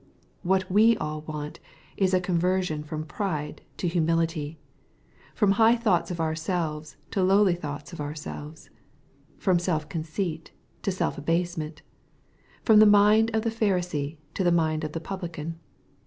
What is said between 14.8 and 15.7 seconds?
of the Publican.